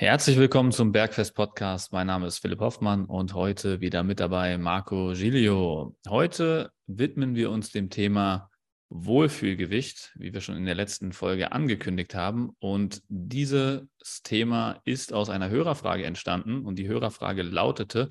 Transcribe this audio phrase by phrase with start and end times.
[0.00, 1.92] Herzlich willkommen zum Bergfest Podcast.
[1.92, 5.96] Mein Name ist Philipp Hoffmann und heute wieder mit dabei Marco Giglio.
[6.08, 8.48] Heute widmen wir uns dem Thema
[8.90, 12.50] Wohlfühlgewicht, wie wir schon in der letzten Folge angekündigt haben.
[12.60, 13.88] Und dieses
[14.22, 18.08] Thema ist aus einer Hörerfrage entstanden und die Hörerfrage lautete,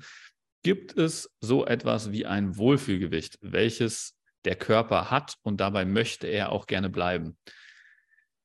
[0.62, 4.14] gibt es so etwas wie ein Wohlfühlgewicht, welches
[4.44, 7.38] der Körper hat und dabei möchte er auch gerne bleiben?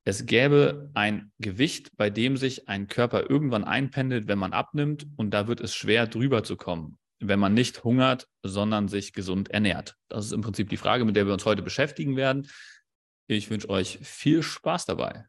[0.05, 5.31] Es gäbe ein Gewicht, bei dem sich ein Körper irgendwann einpendelt, wenn man abnimmt und
[5.31, 9.95] da wird es schwer drüber zu kommen, wenn man nicht hungert, sondern sich gesund ernährt.
[10.09, 12.49] Das ist im Prinzip die Frage, mit der wir uns heute beschäftigen werden.
[13.27, 15.25] Ich wünsche euch viel Spaß dabei.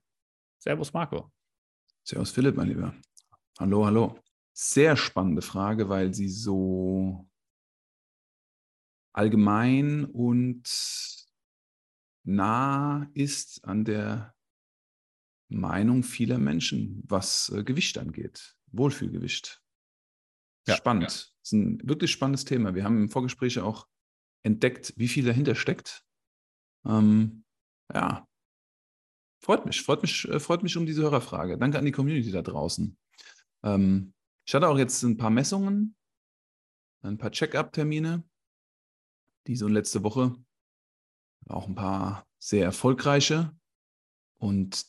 [0.59, 1.31] Servus Marco.
[2.03, 2.95] Servus Philipp, mein Lieber.
[3.61, 4.19] Hallo, hallo.
[4.53, 7.29] Sehr spannende Frage, weil sie so
[9.13, 10.69] allgemein und
[12.25, 14.34] nah ist an der
[15.49, 18.57] Meinung vieler Menschen, was äh, Gewicht angeht.
[18.73, 19.63] Wohlfühlgewicht.
[20.67, 21.03] Ja, Spannend.
[21.03, 21.09] Ja.
[21.09, 22.75] Das ist ein wirklich spannendes Thema.
[22.75, 23.87] Wir haben im Vorgespräch auch
[24.43, 26.05] entdeckt, wie viel dahinter steckt.
[26.87, 27.45] Ähm,
[27.93, 28.27] ja,
[29.43, 31.59] freut mich, freut mich, äh, freut mich um diese Hörerfrage.
[31.59, 32.97] Danke an die Community da draußen.
[33.63, 34.15] Ähm,
[34.47, 35.97] ich hatte auch jetzt ein paar Messungen,
[37.03, 38.25] ein paar Check-up-Termine,
[39.47, 40.35] diese und letzte Woche.
[41.49, 43.55] Auch ein paar sehr erfolgreiche.
[44.39, 44.87] Und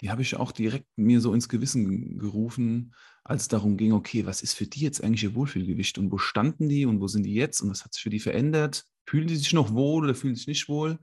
[0.00, 4.24] die habe ich auch direkt mir so ins Gewissen gerufen, als es darum ging, okay,
[4.24, 7.24] was ist für die jetzt eigentlich ihr Wohlfühlgewicht und wo standen die und wo sind
[7.24, 8.84] die jetzt und was hat sich für die verändert?
[9.06, 10.98] Fühlen die sich noch wohl oder fühlen sich nicht wohl?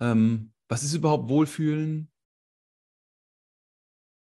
[0.00, 2.10] Ähm, was ist überhaupt Wohlfühlen?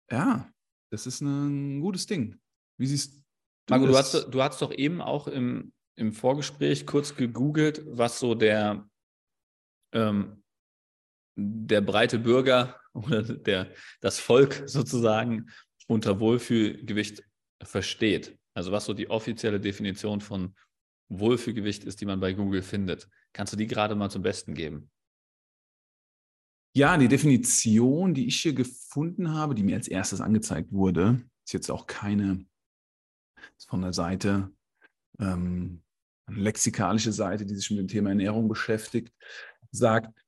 [0.09, 0.51] Ja,
[0.91, 2.39] das ist ein gutes Ding.
[2.77, 3.21] Wie siehst du
[3.69, 8.33] Marco, du hast, du hast doch eben auch im, im Vorgespräch kurz gegoogelt, was so
[8.33, 8.89] der,
[9.93, 10.43] ähm,
[11.35, 15.49] der breite Bürger oder der, das Volk sozusagen
[15.87, 17.23] unter Wohlfühlgewicht
[17.61, 18.37] versteht.
[18.53, 20.55] Also was so die offizielle Definition von
[21.09, 23.09] Wohlfühlgewicht ist, die man bei Google findet.
[23.33, 24.89] Kannst du die gerade mal zum Besten geben?
[26.75, 31.53] Ja, die Definition, die ich hier gefunden habe, die mir als erstes angezeigt wurde, ist
[31.53, 32.45] jetzt auch keine
[33.67, 34.51] von der Seite,
[35.19, 35.83] ähm,
[36.25, 39.13] eine lexikalische Seite, die sich mit dem Thema Ernährung beschäftigt,
[39.71, 40.22] sagt,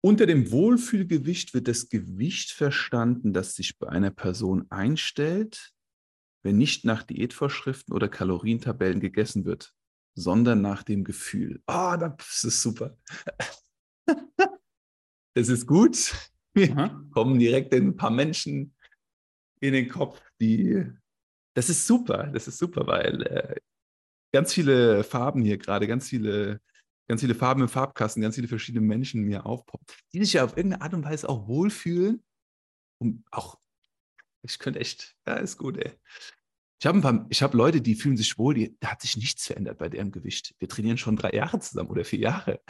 [0.00, 5.72] unter dem Wohlfühlgewicht wird das Gewicht verstanden, das sich bei einer Person einstellt,
[6.42, 9.74] wenn nicht nach Diätvorschriften oder Kalorientabellen gegessen wird,
[10.14, 11.62] sondern nach dem Gefühl.
[11.66, 12.96] Ah, oh, das ist super.
[15.34, 16.12] Das ist gut.
[16.52, 17.04] Wir Aha.
[17.12, 18.74] kommen direkt ein paar Menschen
[19.60, 20.84] in den Kopf, die.
[21.54, 22.26] Das ist super.
[22.32, 23.54] Das ist super, weil äh,
[24.32, 26.60] ganz viele Farben hier gerade, ganz viele
[27.08, 30.56] ganz viele Farben im Farbkasten, ganz viele verschiedene Menschen mir aufpoppen, die sich ja auf
[30.56, 32.22] irgendeine Art und Weise auch wohlfühlen.
[33.00, 33.58] Und auch,
[34.42, 35.92] ich könnte echt, ja, ist gut, ey.
[36.80, 39.88] Ich habe ein Leute, die fühlen sich wohl, die, da hat sich nichts verändert bei
[39.88, 40.54] deren Gewicht.
[40.58, 42.60] Wir trainieren schon drei Jahre zusammen oder vier Jahre.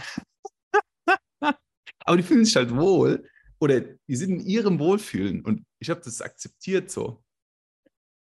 [2.04, 3.28] Aber die fühlen sich halt wohl
[3.58, 7.22] oder die sind in ihrem Wohlfühlen und ich habe das akzeptiert so.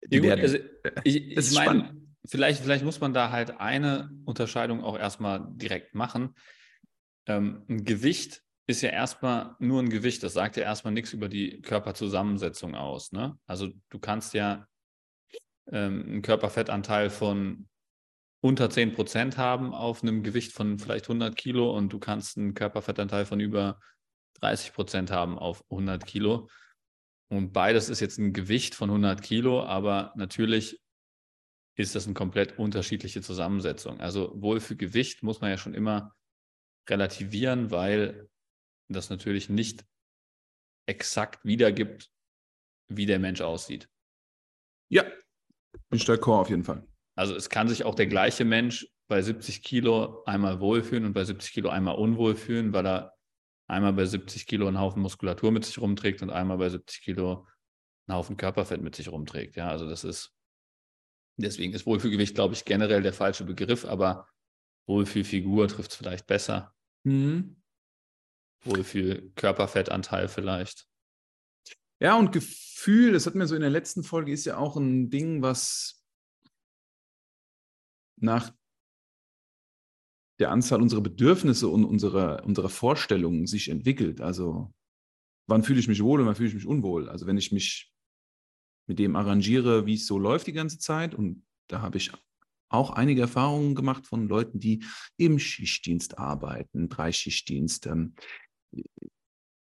[0.09, 0.57] Ja, gut, also
[1.05, 6.35] ich, ich meine, vielleicht, vielleicht muss man da halt eine Unterscheidung auch erstmal direkt machen.
[7.27, 10.23] Ähm, ein Gewicht ist ja erstmal nur ein Gewicht.
[10.23, 13.11] Das sagt ja erstmal nichts über die Körperzusammensetzung aus.
[13.11, 13.37] Ne?
[13.45, 14.67] Also du kannst ja
[15.71, 17.67] ähm, einen Körperfettanteil von
[18.41, 22.53] unter 10 Prozent haben auf einem Gewicht von vielleicht 100 Kilo und du kannst einen
[22.53, 23.79] Körperfettanteil von über
[24.41, 26.47] 30 Prozent haben auf 100 Kilo.
[27.29, 30.79] Und beides ist jetzt ein Gewicht von 100 Kilo, aber natürlich
[31.77, 33.99] ist das eine komplett unterschiedliche Zusammensetzung.
[33.99, 36.15] Also Wohlfühlgewicht muss man ja schon immer
[36.89, 38.29] relativieren, weil
[38.89, 39.85] das natürlich nicht
[40.87, 42.11] exakt wiedergibt,
[42.89, 43.89] wie der Mensch aussieht.
[44.89, 45.03] Ja,
[45.89, 46.87] bin ich d'accord auf jeden Fall.
[47.15, 51.23] Also es kann sich auch der gleiche Mensch bei 70 Kilo einmal wohlfühlen und bei
[51.23, 53.13] 70 Kilo einmal unwohl fühlen, weil er
[53.67, 57.47] einmal bei 70 Kilo einen Haufen Muskulatur mit sich rumträgt und einmal bei 70 Kilo
[58.07, 59.55] einen Haufen Körperfett mit sich rumträgt.
[59.57, 60.36] Ja, also das ist
[61.37, 64.27] Deswegen ist Wohlfühlgewicht, glaube ich, generell der falsche Begriff, aber
[64.87, 66.73] Wohlfühlfigur trifft es vielleicht besser.
[67.03, 67.61] Mhm.
[68.63, 70.87] Wohlfühl-Körperfettanteil vielleicht.
[71.99, 75.09] Ja, und Gefühl, das hatten wir so in der letzten Folge, ist ja auch ein
[75.09, 76.03] Ding, was
[78.19, 78.51] nach
[80.39, 84.21] der Anzahl unserer Bedürfnisse und unserer, unserer Vorstellungen sich entwickelt.
[84.21, 84.73] Also
[85.47, 87.09] wann fühle ich mich wohl und wann fühle ich mich unwohl?
[87.09, 87.91] Also wenn ich mich
[88.87, 91.13] mit dem arrangiere, wie es so läuft die ganze Zeit.
[91.13, 92.11] Und da habe ich
[92.69, 94.83] auch einige Erfahrungen gemacht von Leuten, die
[95.17, 98.15] im Schichtdienst arbeiten, Dreischichtdienst, ähm,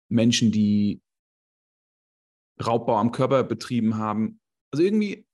[0.08, 1.02] Menschen, die
[2.64, 4.40] Raubbau am Körper betrieben haben.
[4.72, 5.26] Also irgendwie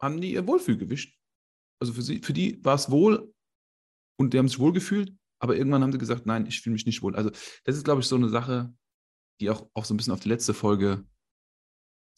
[0.00, 1.16] haben die ihr Wohlfühlgewicht.
[1.80, 3.32] Also für, sie, für die war es wohl
[4.18, 6.86] und die haben sich wohl gefühlt, aber irgendwann haben sie gesagt, nein, ich fühle mich
[6.86, 7.14] nicht wohl.
[7.14, 7.30] Also
[7.64, 8.74] das ist, glaube ich, so eine Sache,
[9.40, 11.06] die auch, auch so ein bisschen auf die letzte Folge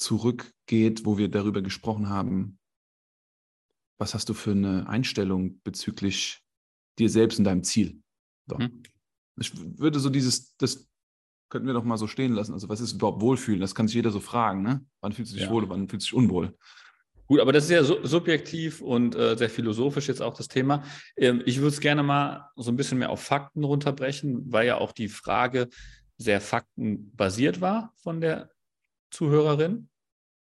[0.00, 2.58] zurückgeht, wo wir darüber gesprochen haben,
[3.98, 6.42] was hast du für eine Einstellung bezüglich
[6.98, 8.00] dir selbst und deinem Ziel?
[8.46, 8.56] So.
[8.56, 8.82] Mhm.
[9.38, 10.88] Ich würde so dieses, das
[11.50, 12.52] könnten wir doch mal so stehen lassen.
[12.52, 13.60] Also was ist überhaupt Wohlfühlen?
[13.60, 14.84] Das kann sich jeder so fragen, ne?
[15.00, 15.50] Wann fühlst du dich ja.
[15.50, 16.56] wohl, wann fühlst du dich unwohl?
[17.26, 20.82] Gut, aber das ist ja so, subjektiv und äh, sehr philosophisch jetzt auch das Thema.
[21.16, 24.78] Ähm, ich würde es gerne mal so ein bisschen mehr auf Fakten runterbrechen, weil ja
[24.78, 25.68] auch die Frage
[26.16, 28.50] sehr faktenbasiert war von der
[29.10, 29.88] Zuhörerin,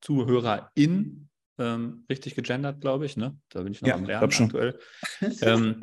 [0.00, 3.17] Zuhörerin, ähm, richtig gegendert, glaube ich.
[3.17, 3.38] Ne?
[3.50, 4.79] Da bin ich noch ja, am Lernen aktuell.
[5.43, 5.81] ähm,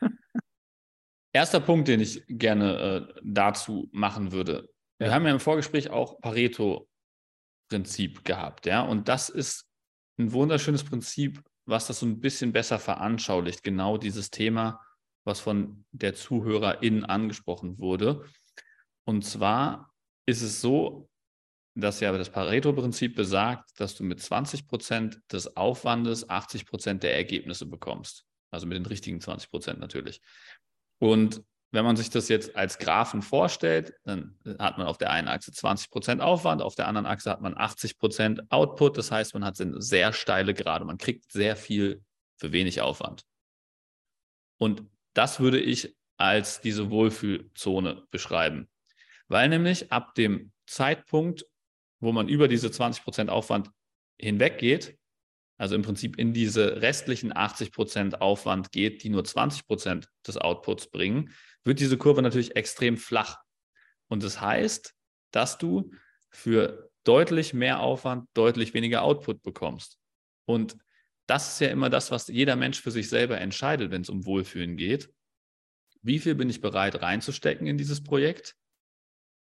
[1.32, 4.70] erster Punkt, den ich gerne äh, dazu machen würde.
[4.98, 9.66] Wir haben ja im Vorgespräch auch Pareto-Prinzip gehabt, ja, und das ist
[10.18, 14.80] ein wunderschönes Prinzip, was das so ein bisschen besser veranschaulicht, genau dieses Thema,
[15.24, 18.24] was von der Zuhörerin angesprochen wurde.
[19.04, 19.92] Und zwar
[20.24, 21.10] ist es so,
[21.76, 27.14] dass ja das Pareto-Prinzip besagt, dass du mit 20 Prozent des Aufwandes 80 Prozent der
[27.14, 28.24] Ergebnisse bekommst.
[28.50, 30.22] Also mit den richtigen 20 Prozent natürlich.
[30.98, 31.42] Und
[31.72, 35.52] wenn man sich das jetzt als Graphen vorstellt, dann hat man auf der einen Achse
[35.52, 38.96] 20 Prozent Aufwand, auf der anderen Achse hat man 80 Prozent Output.
[38.96, 40.86] Das heißt, man hat eine sehr steile Gerade.
[40.86, 42.02] Man kriegt sehr viel
[42.38, 43.24] für wenig Aufwand.
[44.58, 48.70] Und das würde ich als diese Wohlfühlzone beschreiben.
[49.28, 51.44] Weil nämlich ab dem Zeitpunkt,
[52.00, 53.70] wo man über diese 20% Aufwand
[54.18, 54.96] hinweggeht,
[55.58, 61.32] also im Prinzip in diese restlichen 80% Aufwand geht, die nur 20% des Outputs bringen,
[61.64, 63.38] wird diese Kurve natürlich extrem flach.
[64.08, 64.94] Und das heißt,
[65.30, 65.92] dass du
[66.30, 69.98] für deutlich mehr Aufwand deutlich weniger Output bekommst.
[70.44, 70.76] Und
[71.26, 74.26] das ist ja immer das, was jeder Mensch für sich selber entscheidet, wenn es um
[74.26, 75.10] Wohlfühlen geht.
[76.02, 78.54] Wie viel bin ich bereit reinzustecken in dieses Projekt?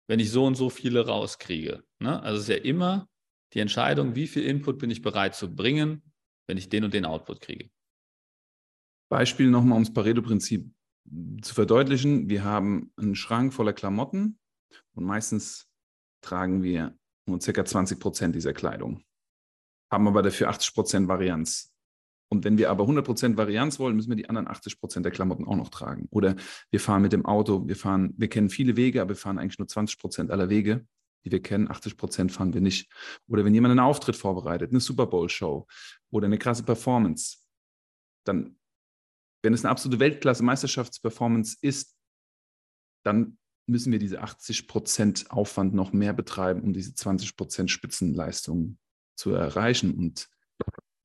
[0.08, 1.84] Wenn ich so und so viele rauskriege.
[2.00, 2.22] Ne?
[2.22, 3.10] Also es ist ja immer
[3.54, 6.02] die Entscheidung, wie viel Input bin ich bereit zu bringen,
[6.48, 7.70] wenn ich den und den Output kriege.
[9.10, 10.72] Beispiel nochmal, um das Pareto-Prinzip
[11.42, 12.30] zu verdeutlichen.
[12.30, 14.40] Wir haben einen Schrank voller Klamotten
[14.94, 15.70] und meistens
[16.22, 16.98] tragen wir
[17.28, 17.66] nur ca.
[17.66, 19.04] 20 Prozent dieser Kleidung,
[19.92, 21.75] haben aber dafür 80 Prozent Varianz.
[22.30, 25.56] Und wenn wir aber 100% Varianz wollen, müssen wir die anderen 80% der Klamotten auch
[25.56, 26.08] noch tragen.
[26.10, 26.36] Oder
[26.72, 29.60] wir fahren mit dem Auto, wir fahren, wir kennen viele Wege, aber wir fahren eigentlich
[29.60, 30.86] nur 20% aller Wege,
[31.24, 31.68] die wir kennen.
[31.68, 32.92] 80% fahren wir nicht.
[33.28, 35.68] Oder wenn jemand einen Auftritt vorbereitet, eine Super Bowl-Show
[36.10, 37.38] oder eine krasse Performance,
[38.26, 38.58] dann,
[39.44, 41.96] wenn es eine absolute Weltklasse-Meisterschaftsperformance ist,
[43.04, 43.38] dann
[43.68, 48.78] müssen wir diese 80% Aufwand noch mehr betreiben, um diese 20% Spitzenleistung
[49.16, 49.96] zu erreichen.
[49.96, 50.28] Und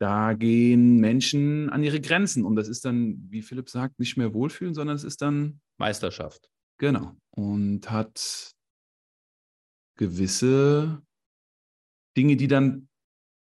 [0.00, 2.44] da gehen Menschen an ihre Grenzen.
[2.44, 6.50] Und das ist dann, wie Philipp sagt, nicht mehr Wohlfühlen, sondern es ist dann Meisterschaft.
[6.78, 7.16] Genau.
[7.36, 8.50] Und hat
[9.98, 11.02] gewisse
[12.16, 12.88] Dinge, die dann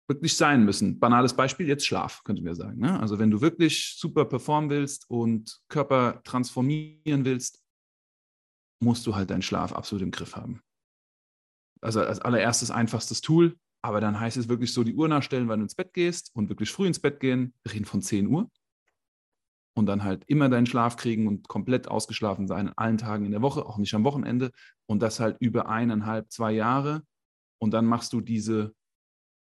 [0.10, 1.00] wirklich sein müssen.
[1.00, 2.80] Banales Beispiel, jetzt Schlaf, könnte man sagen.
[2.80, 3.00] Ne?
[3.00, 7.64] Also wenn du wirklich super performen willst und Körper transformieren willst,
[8.84, 10.62] musst du halt deinen Schlaf absolut im Griff haben.
[11.82, 15.60] Also als allererstes einfachstes Tool, aber dann heißt es wirklich so, die Uhr nachstellen, wann
[15.60, 17.54] du ins Bett gehst und wirklich früh ins Bett gehen.
[17.64, 18.50] Wir reden von 10 Uhr.
[19.74, 23.32] Und dann halt immer deinen Schlaf kriegen und komplett ausgeschlafen sein an allen Tagen in
[23.32, 24.52] der Woche, auch nicht am Wochenende.
[24.86, 27.04] Und das halt über eineinhalb, zwei Jahre.
[27.58, 28.76] Und dann machst du diese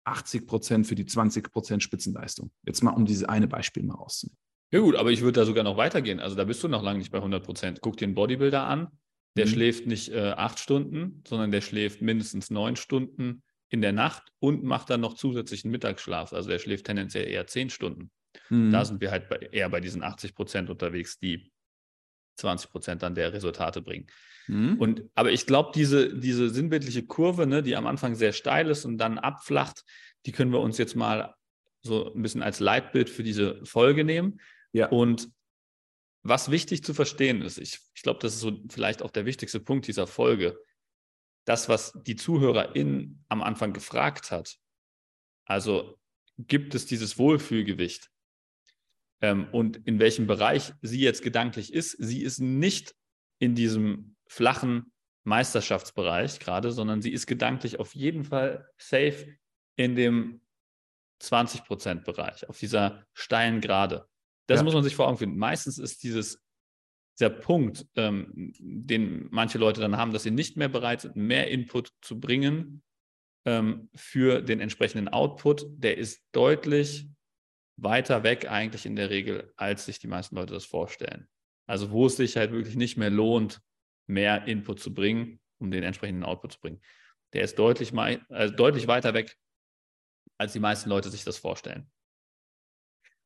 [0.03, 2.51] 80 Prozent für die 20 Prozent Spitzenleistung.
[2.65, 4.38] Jetzt mal, um dieses eine Beispiel mal rauszunehmen.
[4.72, 6.20] Ja gut, aber ich würde da sogar noch weitergehen.
[6.20, 7.79] Also da bist du noch lange nicht bei 100 Prozent.
[7.82, 8.89] Guck dir einen Bodybuilder an.
[9.38, 9.51] Der mhm.
[9.51, 14.63] schläft nicht äh, acht Stunden, sondern der schläft mindestens neun Stunden in der Nacht und
[14.63, 16.33] macht dann noch zusätzlichen Mittagsschlaf.
[16.33, 18.12] Also er schläft tendenziell eher zehn Stunden.
[18.50, 18.71] Mhm.
[18.71, 21.51] Da sind wir halt bei, eher bei diesen 80 Prozent unterwegs, die
[22.38, 24.07] 20 Prozent dann der Resultate bringen.
[24.47, 24.77] Mhm.
[24.79, 28.86] Und, aber ich glaube, diese, diese sinnbildliche Kurve, ne, die am Anfang sehr steil ist
[28.86, 29.83] und dann abflacht,
[30.25, 31.36] die können wir uns jetzt mal
[31.81, 34.39] so ein bisschen als Leitbild für diese Folge nehmen.
[34.71, 34.88] Ja.
[34.89, 35.29] Und
[36.24, 39.59] was wichtig zu verstehen ist, ich, ich glaube, das ist so vielleicht auch der wichtigste
[39.59, 40.57] Punkt dieser Folge
[41.48, 44.58] das, was die Zuhörerin am Anfang gefragt hat,
[45.46, 45.98] also
[46.38, 48.12] gibt es dieses Wohlfühlgewicht
[49.22, 52.96] ähm, und in welchem Bereich sie jetzt gedanklich ist, sie ist nicht
[53.39, 54.92] in diesem flachen
[55.24, 59.38] Meisterschaftsbereich gerade, sondern sie ist gedanklich auf jeden Fall safe
[59.77, 60.42] in dem
[61.22, 64.08] 20%-Bereich, auf dieser steilen Gerade.
[64.48, 64.63] Das ja.
[64.63, 65.38] muss man sich vor Augen finden.
[65.38, 66.44] Meistens ist dieses
[67.19, 71.50] dieser Punkt, ähm, den manche Leute dann haben, dass sie nicht mehr bereit sind, mehr
[71.50, 72.83] Input zu bringen,
[73.45, 77.07] ähm, für den entsprechenden Output, der ist deutlich
[77.77, 81.27] weiter weg eigentlich in der Regel, als sich die meisten Leute das vorstellen.
[81.65, 83.62] Also wo es sich halt wirklich nicht mehr lohnt,
[84.07, 86.81] mehr Input zu bringen, um den entsprechenden Output zu bringen.
[87.33, 89.38] Der ist deutlich, also deutlich weiter weg,
[90.38, 91.89] als die meisten Leute sich das vorstellen.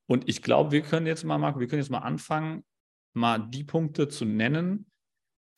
[0.08, 2.64] Und ich glaube, wir können jetzt mal, Marco, wir können jetzt mal anfangen,
[3.14, 4.92] mal die Punkte zu nennen,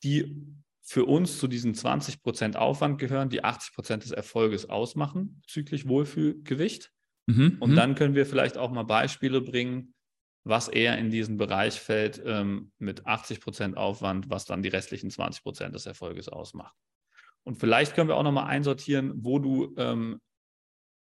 [0.02, 0.44] die
[0.82, 6.92] für uns zu diesen 20% Aufwand gehören, die 80% des Erfolges ausmachen, bezüglich Wohlfühlgewicht.
[7.26, 7.76] Mhm, und mhm.
[7.76, 9.94] dann können wir vielleicht auch mal Beispiele bringen,
[10.44, 15.70] was eher in diesen Bereich fällt ähm, mit 80% Aufwand, was dann die restlichen 20%
[15.70, 16.76] des Erfolges ausmacht.
[17.44, 20.20] Und vielleicht können wir auch nochmal einsortieren, wo du ähm,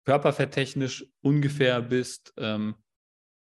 [0.05, 2.75] körperfetttechnisch ungefähr bist, ähm,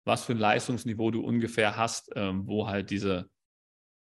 [0.10, 3.30] was für ein Leistungsniveau du ungefähr hast, ähm, wo halt diese,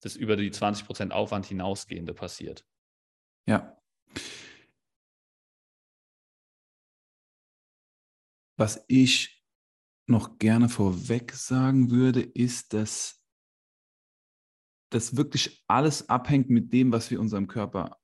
[0.03, 2.65] das über die 20% Aufwand hinausgehende passiert.
[3.49, 3.77] Ja.
[8.57, 9.43] Was ich
[10.07, 13.25] noch gerne vorweg sagen würde, ist, dass
[14.93, 17.99] das wirklich alles abhängt mit dem, was wir unserem Körper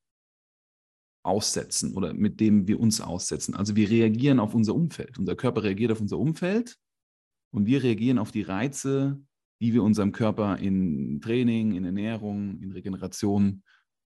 [1.22, 3.54] aussetzen oder mit dem wir uns aussetzen.
[3.54, 5.18] Also wir reagieren auf unser Umfeld.
[5.18, 6.78] Unser Körper reagiert auf unser Umfeld
[7.50, 9.20] und wir reagieren auf die Reize,
[9.60, 13.62] die wir unserem Körper in Training, in Ernährung, in Regeneration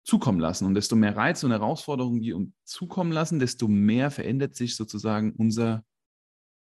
[0.03, 0.65] zukommen lassen.
[0.65, 5.33] Und desto mehr Reize und Herausforderungen wir uns zukommen lassen, desto mehr verändert sich sozusagen
[5.33, 5.85] unser,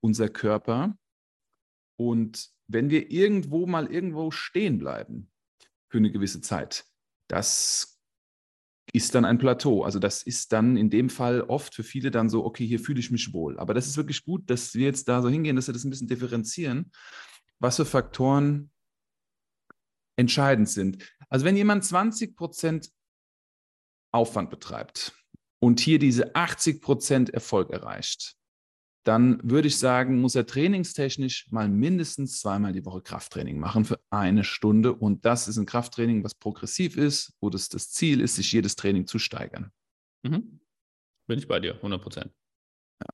[0.01, 0.97] unser Körper.
[1.97, 5.31] Und wenn wir irgendwo mal irgendwo stehen bleiben
[5.89, 6.85] für eine gewisse Zeit,
[7.27, 7.92] das
[8.93, 9.83] ist dann ein Plateau.
[9.83, 12.99] Also das ist dann in dem Fall oft für viele dann so, okay, hier fühle
[12.99, 13.59] ich mich wohl.
[13.59, 15.89] Aber das ist wirklich gut, dass wir jetzt da so hingehen, dass wir das ein
[15.89, 16.91] bisschen differenzieren,
[17.59, 18.69] was für Faktoren
[20.15, 21.03] entscheidend sind.
[21.27, 22.91] Also wenn jemand 20 Prozent
[24.11, 25.13] Aufwand betreibt
[25.59, 28.35] und hier diese 80 Prozent Erfolg erreicht,
[29.03, 33.99] dann würde ich sagen, muss er trainingstechnisch mal mindestens zweimal die Woche Krafttraining machen für
[34.09, 34.93] eine Stunde.
[34.93, 38.75] Und das ist ein Krafttraining, was progressiv ist, wo das, das Ziel ist, sich jedes
[38.75, 39.71] Training zu steigern.
[40.23, 40.61] Mhm.
[41.27, 42.33] Bin ich bei dir, 100 Prozent.
[43.01, 43.07] Ja.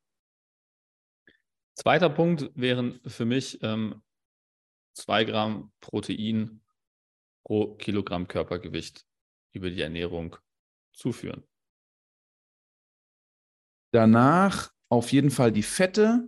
[1.75, 4.03] Zweiter Punkt wären für mich ähm,
[4.93, 6.61] zwei Gramm Protein
[7.43, 9.05] pro Kilogramm Körpergewicht
[9.53, 10.35] über die Ernährung
[10.93, 11.43] zuführen.
[13.91, 16.27] Danach auf jeden Fall die Fette,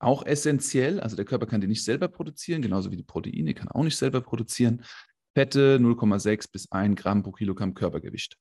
[0.00, 1.00] auch essentiell.
[1.00, 3.96] Also der Körper kann die nicht selber produzieren, genauso wie die Proteine kann auch nicht
[3.96, 4.84] selber produzieren.
[5.34, 8.36] Fette 0,6 bis 1 Gramm pro Kilogramm Körpergewicht.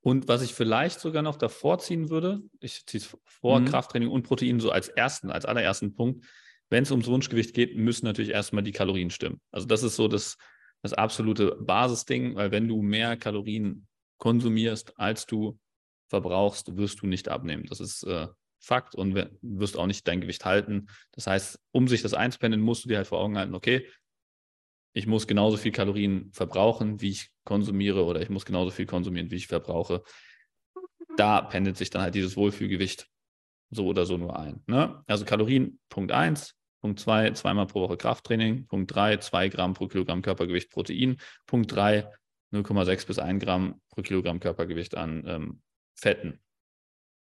[0.00, 3.64] Und was ich vielleicht sogar noch davor ziehen würde, ich ziehe es vor, mhm.
[3.64, 6.24] Krafttraining und Protein so als ersten, als allerersten Punkt.
[6.70, 9.40] Wenn es ums Wunschgewicht geht, müssen natürlich erstmal die Kalorien stimmen.
[9.50, 10.36] Also das ist so das,
[10.82, 15.58] das absolute Basisding, weil wenn du mehr Kalorien konsumierst, als du
[16.08, 17.66] verbrauchst, wirst du nicht abnehmen.
[17.68, 18.28] Das ist äh,
[18.60, 20.88] Fakt und wirst auch nicht dein Gewicht halten.
[21.12, 23.86] Das heißt, um sich das einzupendeln, musst du dir halt vor Augen halten, okay,
[24.92, 29.30] ich muss genauso viel Kalorien verbrauchen, wie ich konsumiere, oder ich muss genauso viel konsumieren,
[29.30, 30.02] wie ich verbrauche.
[31.16, 33.08] Da pendelt sich dann halt dieses Wohlfühlgewicht
[33.70, 34.62] so oder so nur ein.
[34.66, 35.02] Ne?
[35.06, 36.54] Also Kalorien, Punkt 1.
[36.80, 38.66] Punkt 2, zweimal pro Woche Krafttraining.
[38.66, 41.18] Punkt 3, 2 Gramm pro Kilogramm Körpergewicht Protein.
[41.46, 42.08] Punkt 3,
[42.52, 45.62] 0,6 bis 1 Gramm pro Kilogramm Körpergewicht an ähm,
[45.98, 46.40] Fetten.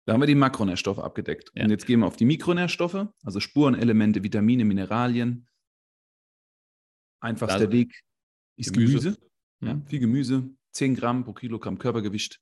[0.06, 1.50] Da haben wir die Makronährstoffe abgedeckt.
[1.54, 1.64] Ja.
[1.64, 5.48] Und jetzt gehen wir auf die Mikronährstoffe, also Spurenelemente, Vitamine, Mineralien.
[7.22, 8.02] Einfachster also, Weg
[8.58, 9.12] ist Gemüse.
[9.12, 9.30] Gemüse.
[9.62, 12.40] Ja, viel Gemüse, 10 Gramm pro Kilogramm Körpergewicht.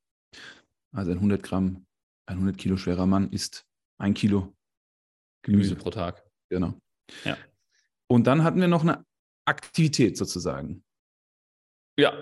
[0.92, 1.86] Also ein 100 Gramm,
[2.26, 3.66] ein 100 Kilo schwerer Mann isst
[4.00, 4.56] ein Kilo
[5.42, 6.24] Gemüse, Gemüse pro Tag.
[6.48, 6.78] Genau.
[7.24, 7.36] Ja.
[8.06, 9.04] Und dann hatten wir noch eine
[9.44, 10.84] Aktivität sozusagen.
[11.98, 12.12] Ja,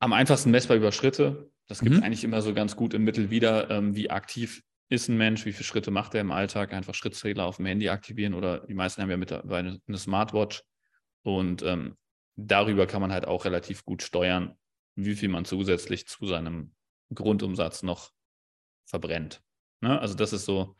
[0.00, 1.52] am einfachsten messbar über Schritte.
[1.68, 2.04] Das gibt es mhm.
[2.04, 5.52] eigentlich immer so ganz gut im Mittel wieder, ähm, wie aktiv ist ein Mensch, wie
[5.52, 9.02] viele Schritte macht er im Alltag, einfach Schrittzähler auf dem Handy aktivieren oder die meisten
[9.02, 10.64] haben ja mittlerweile eine Smartwatch
[11.22, 11.96] und ähm,
[12.36, 14.56] darüber kann man halt auch relativ gut steuern,
[14.96, 16.74] wie viel man zusätzlich zu seinem
[17.14, 18.12] Grundumsatz noch
[18.86, 19.42] verbrennt.
[19.82, 20.00] Ne?
[20.00, 20.74] Also das ist so,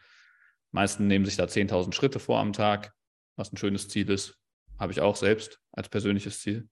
[0.73, 2.95] meisten nehmen sich da 10.000 Schritte vor am Tag,
[3.37, 4.38] was ein schönes Ziel ist,
[4.78, 6.68] habe ich auch selbst als persönliches Ziel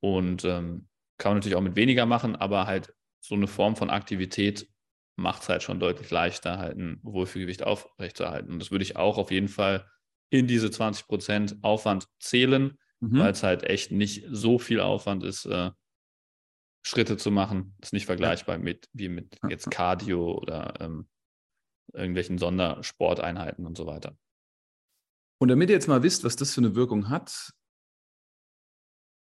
[0.00, 2.94] und ähm, kann man natürlich auch mit weniger machen, aber halt
[3.24, 4.68] so eine Form von Aktivität
[5.16, 8.52] macht es halt schon deutlich leichter, halt ein Wohlfühlgewicht aufrechtzuerhalten.
[8.52, 9.88] Und das würde ich auch auf jeden Fall
[10.28, 13.18] in diese 20% Aufwand zählen, mhm.
[13.18, 15.70] weil es halt echt nicht so viel Aufwand ist, äh,
[16.82, 17.74] Schritte zu machen.
[17.78, 21.08] Das ist nicht vergleichbar mit wie mit jetzt Cardio oder ähm,
[21.94, 24.18] irgendwelchen Sondersporteinheiten und so weiter.
[25.40, 27.52] Und damit ihr jetzt mal wisst, was das für eine Wirkung hat,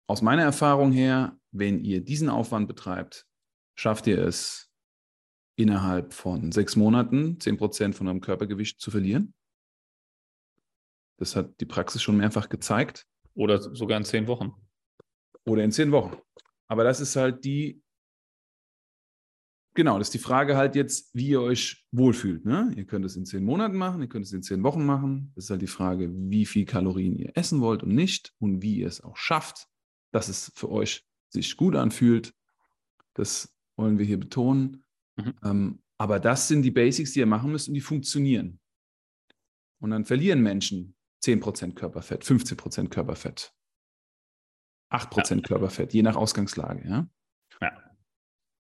[0.08, 3.26] aus meiner Erfahrung her, wenn ihr diesen Aufwand betreibt,
[3.76, 4.72] schafft ihr es,
[5.56, 9.34] innerhalb von sechs Monaten 10% von eurem Körpergewicht zu verlieren.
[11.18, 13.06] Das hat die Praxis schon mehrfach gezeigt.
[13.34, 14.54] Oder sogar in zehn Wochen.
[15.46, 16.18] Oder in zehn Wochen.
[16.68, 17.82] Aber das ist halt die,
[19.74, 22.46] genau, das ist die Frage halt jetzt, wie ihr euch wohlfühlt.
[22.46, 22.74] Ne?
[22.76, 25.32] Ihr könnt es in zehn Monaten machen, ihr könnt es in zehn Wochen machen.
[25.36, 28.78] Das ist halt die Frage, wie viel Kalorien ihr essen wollt und nicht und wie
[28.78, 29.68] ihr es auch schafft,
[30.12, 32.34] dass es für euch sich gut anfühlt.
[33.14, 34.86] Das wollen wir hier betonen.
[35.18, 35.34] Mhm.
[35.44, 38.60] Ähm, aber das sind die Basics, die ihr machen müsst und die funktionieren.
[39.82, 43.54] Und dann verlieren Menschen 10% Körperfett, 15% Körperfett,
[44.92, 45.42] 8% ja.
[45.42, 46.88] Körperfett, je nach Ausgangslage.
[46.88, 47.10] Ja?
[47.62, 47.96] ja.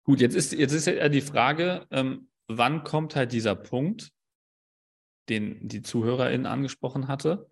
[0.04, 4.12] Gut, jetzt ist, jetzt ist ja die Frage, ähm, wann kommt halt dieser Punkt,
[5.28, 7.48] den die Zuhörerin angesprochen hatte?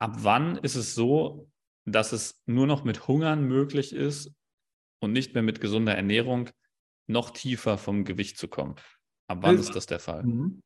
[0.00, 1.50] Ab wann ist es so,
[1.84, 4.32] dass es nur noch mit Hungern möglich ist
[5.02, 6.50] und nicht mehr mit gesunder Ernährung
[7.08, 8.76] noch tiefer vom Gewicht zu kommen?
[9.28, 10.24] Ab wann also, ist das der Fall?
[10.24, 10.62] Mhm.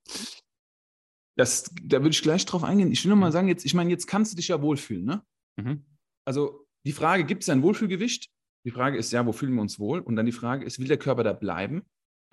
[1.37, 2.91] Das, da würde ich gleich drauf eingehen.
[2.93, 3.33] Ich will nur mal mhm.
[3.33, 5.23] sagen, jetzt, ich meine, jetzt kannst du dich ja wohlfühlen, ne?
[5.57, 5.85] Mhm.
[6.25, 8.31] Also die Frage, gibt es ein Wohlfühlgewicht?
[8.65, 10.01] Die Frage ist ja, wo fühlen wir uns wohl?
[10.01, 11.85] Und dann die Frage ist, will der Körper da bleiben?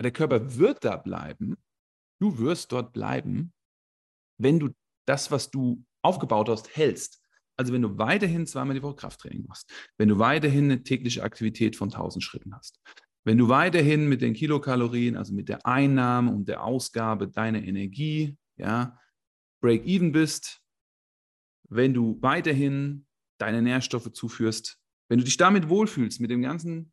[0.02, 1.56] Der Körper wird da bleiben.
[2.20, 3.52] Du wirst dort bleiben,
[4.38, 4.70] wenn du
[5.06, 7.22] das, was du aufgebaut hast, hältst.
[7.56, 11.76] Also wenn du weiterhin zweimal die Woche Krafttraining machst, wenn du weiterhin eine tägliche Aktivität
[11.76, 12.80] von 1000 Schritten hast,
[13.24, 18.36] wenn du weiterhin mit den Kilokalorien, also mit der Einnahme und der Ausgabe deiner Energie
[18.56, 18.98] ja,
[19.60, 20.60] Break-even bist,
[21.70, 23.06] wenn du weiterhin
[23.38, 26.92] deine Nährstoffe zuführst, wenn du dich damit wohlfühlst, mit dem ganzen,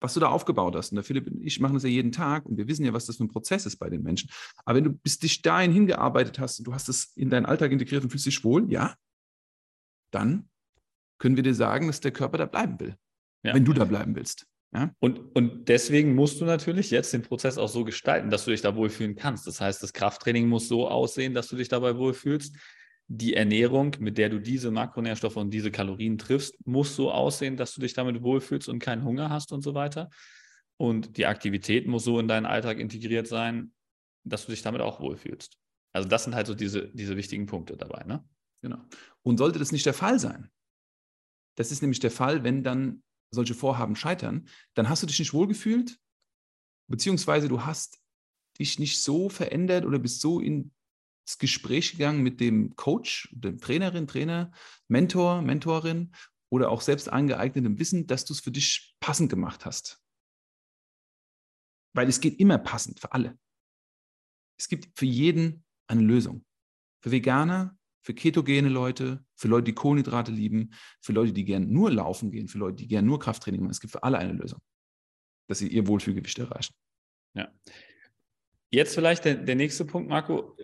[0.00, 0.90] was du da aufgebaut hast.
[0.90, 3.06] Und der Philipp und ich machen das ja jeden Tag und wir wissen ja, was
[3.06, 4.30] das für ein Prozess ist bei den Menschen.
[4.64, 7.70] Aber wenn du bis dich dahin hingearbeitet hast und du hast es in deinen Alltag
[7.70, 8.94] integriert und fühlst dich wohl, ja,
[10.10, 10.48] dann
[11.18, 12.96] können wir dir sagen, dass der Körper da bleiben will,
[13.42, 13.54] ja.
[13.54, 14.46] wenn du da bleiben willst.
[14.72, 14.94] Ja?
[15.00, 18.60] Und, und deswegen musst du natürlich jetzt den Prozess auch so gestalten, dass du dich
[18.60, 19.46] da wohlfühlen kannst.
[19.46, 22.56] Das heißt, das Krafttraining muss so aussehen, dass du dich dabei wohlfühlst.
[23.10, 27.74] Die Ernährung, mit der du diese Makronährstoffe und diese Kalorien triffst, muss so aussehen, dass
[27.74, 30.10] du dich damit wohlfühlst und keinen Hunger hast und so weiter.
[30.76, 33.72] Und die Aktivität muss so in deinen Alltag integriert sein,
[34.24, 35.56] dass du dich damit auch wohlfühlst.
[35.92, 38.04] Also das sind halt so diese, diese wichtigen Punkte dabei.
[38.04, 38.22] Ne?
[38.62, 38.84] Genau.
[39.22, 40.50] Und sollte das nicht der Fall sein,
[41.56, 45.34] das ist nämlich der Fall, wenn dann solche Vorhaben scheitern, dann hast du dich nicht
[45.34, 45.98] wohlgefühlt,
[46.88, 48.00] beziehungsweise du hast
[48.58, 50.70] dich nicht so verändert oder bist so ins
[51.38, 54.52] Gespräch gegangen mit dem Coach, dem Trainerin, Trainer,
[54.88, 56.12] Mentor, Mentorin
[56.50, 60.02] oder auch selbst angeeignetem Wissen, dass du es für dich passend gemacht hast.
[61.94, 63.38] Weil es geht immer passend für alle.
[64.58, 66.44] Es gibt für jeden eine Lösung.
[67.02, 71.90] Für Veganer, für ketogene Leute, für Leute, die Kohlenhydrate lieben, für Leute, die gern nur
[71.90, 73.70] laufen gehen, für Leute, die gern nur Krafttraining machen.
[73.70, 74.60] Es gibt für alle eine Lösung,
[75.48, 76.74] dass sie ihr Wohlfühlgewicht erreichen.
[77.34, 77.52] Ja.
[78.70, 80.56] Jetzt vielleicht der, der nächste Punkt, Marco.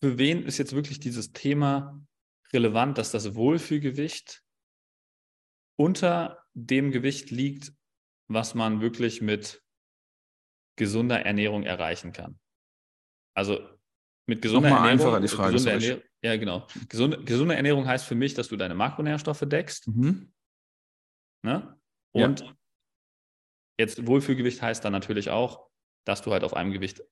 [0.00, 2.00] Für wen ist jetzt wirklich dieses Thema
[2.52, 4.42] relevant, dass das Wohlfühlgewicht
[5.76, 7.72] unter dem Gewicht liegt,
[8.28, 9.62] was man wirklich mit
[10.76, 12.38] gesunder Ernährung erreichen kann?
[13.34, 13.60] Also
[14.26, 14.90] mit gesunder Ernährung.
[14.90, 15.70] einfacher die Frage.
[15.70, 16.66] Ernährung, ja, genau.
[16.88, 19.88] Gesunde, gesunde, Ernährung heißt für mich, dass du deine Makronährstoffe deckst.
[19.88, 20.32] Mhm.
[21.44, 21.76] Ne?
[22.12, 22.56] Und ja.
[23.78, 25.68] jetzt Wohlfühlgewicht heißt dann natürlich auch,
[26.04, 27.02] dass du halt auf einem Gewicht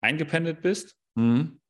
[0.00, 0.96] eingependelt bist.
[1.16, 1.60] Mhm.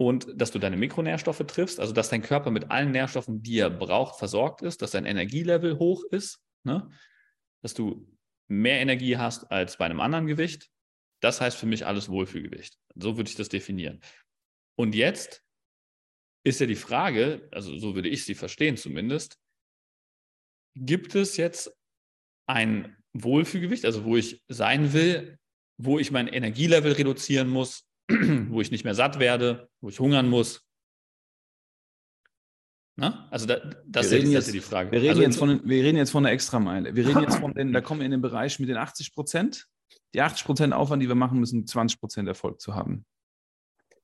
[0.00, 3.70] Und dass du deine Mikronährstoffe triffst, also dass dein Körper mit allen Nährstoffen, die er
[3.70, 6.90] braucht, versorgt ist, dass dein Energielevel hoch ist, ne?
[7.62, 8.08] dass du
[8.48, 10.70] mehr Energie hast als bei einem anderen Gewicht.
[11.20, 12.78] Das heißt für mich alles Wohlfühlgewicht.
[12.96, 14.00] So würde ich das definieren.
[14.78, 15.42] Und jetzt
[16.44, 19.38] ist ja die Frage, also so würde ich sie verstehen zumindest,
[20.74, 21.76] gibt es jetzt
[22.48, 25.38] ein Wohlfühlgewicht, also wo ich sein will,
[25.78, 30.28] wo ich mein Energielevel reduzieren muss, wo ich nicht mehr satt werde, wo ich hungern
[30.28, 30.66] muss?
[32.96, 33.26] Na?
[33.30, 33.56] Also da,
[33.86, 34.92] das, ist jetzt, die Frage.
[34.92, 36.94] Wir reden, also, jetzt von, wir reden jetzt von der Extrameile.
[36.94, 39.66] Wir reden jetzt von den, da kommen wir in den Bereich mit den 80 Prozent.
[40.14, 43.06] Die 80 Prozent Aufwand, die wir machen müssen, 20 Prozent Erfolg zu haben.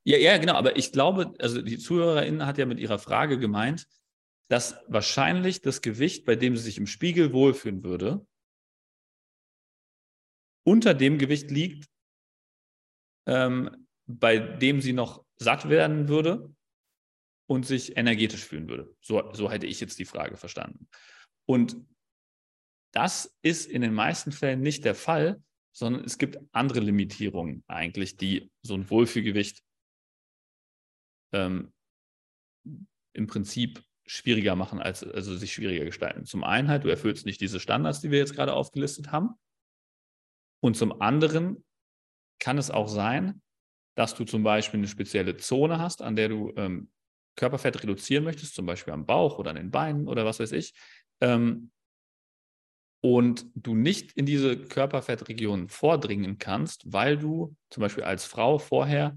[0.04, 0.54] Ja, ja, genau.
[0.54, 3.86] Aber ich glaube, also die Zuhörerin hat ja mit ihrer Frage gemeint,
[4.48, 8.26] dass wahrscheinlich das Gewicht, bei dem sie sich im Spiegel wohlfühlen würde,
[10.64, 11.88] unter dem Gewicht liegt,
[13.26, 16.54] ähm, bei dem sie noch satt werden würde
[17.46, 18.94] und sich energetisch fühlen würde.
[19.00, 20.88] So, so hätte ich jetzt die Frage verstanden.
[21.46, 21.76] Und
[22.92, 28.16] das ist in den meisten Fällen nicht der Fall, sondern es gibt andere Limitierungen eigentlich,
[28.16, 29.62] die so ein Wohlfühlgewicht
[31.32, 31.72] ähm,
[33.12, 36.24] im Prinzip schwieriger machen, als also sich schwieriger gestalten.
[36.24, 39.34] Zum einen halt, du erfüllst nicht diese Standards, die wir jetzt gerade aufgelistet haben.
[40.60, 41.64] Und zum anderen
[42.40, 43.42] kann es auch sein,
[43.96, 46.90] dass du zum Beispiel eine spezielle Zone hast, an der du ähm,
[47.36, 50.74] Körperfett reduzieren möchtest, zum Beispiel am Bauch oder an den Beinen oder was weiß ich,
[51.20, 51.70] ähm,
[53.00, 59.16] und du nicht in diese Körperfettregion vordringen kannst, weil du zum Beispiel als Frau vorher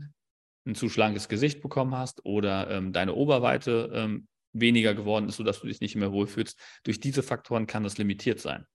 [0.66, 5.62] ein zu schlankes Gesicht bekommen hast oder ähm, deine Oberweite ähm, weniger geworden ist, sodass
[5.62, 6.60] du dich nicht mehr wohlfühlst.
[6.84, 8.66] Durch diese Faktoren kann das limitiert sein.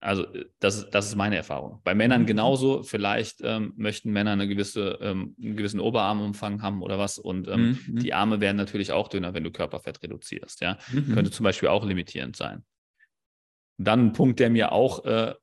[0.00, 1.80] Also äh, das ist, das ist meine Erfahrung.
[1.84, 2.26] Bei Männern mhm.
[2.26, 2.82] genauso.
[2.82, 7.18] Vielleicht ähm, möchten Männer eine gewisse, ähm, einen gewissen Oberarmumfang haben oder was.
[7.18, 7.98] Und ähm, mhm.
[7.98, 10.60] die Arme werden natürlich auch dünner, wenn du Körperfett reduzierst.
[10.60, 10.78] Ja?
[10.92, 11.14] Mhm.
[11.14, 12.64] Könnte zum Beispiel auch limitierend sein.
[13.78, 15.34] Dann ein Punkt, der mir auch äh,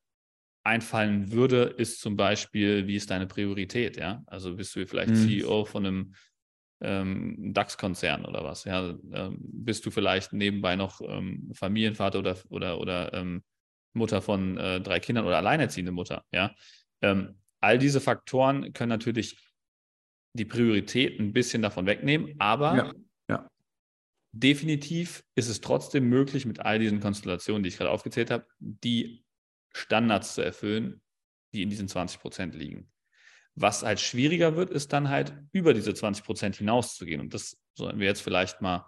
[0.66, 3.96] einfallen würde, ist zum Beispiel, wie ist deine Priorität?
[3.96, 4.22] Ja?
[4.26, 5.14] Also bist du vielleicht mhm.
[5.14, 6.14] CEO von einem
[6.80, 8.64] ähm, DAX-Konzern oder was?
[8.64, 8.90] Ja?
[9.12, 13.44] Ähm, bist du vielleicht nebenbei noch ähm, Familienvater oder, oder, oder ähm,
[13.94, 16.24] Mutter von äh, drei Kindern oder alleinerziehende Mutter?
[16.32, 16.54] Ja?
[17.00, 19.38] Ähm, all diese Faktoren können natürlich
[20.34, 22.92] die Priorität ein bisschen davon wegnehmen, aber ja.
[23.30, 23.50] Ja.
[24.32, 29.24] definitiv ist es trotzdem möglich, mit all diesen Konstellationen, die ich gerade aufgezählt habe, die
[29.76, 31.00] Standards zu erfüllen,
[31.52, 32.90] die in diesen 20 Prozent liegen.
[33.54, 37.20] Was halt schwieriger wird, ist dann halt über diese 20 Prozent hinauszugehen.
[37.20, 38.86] Und das sollen wir jetzt vielleicht mal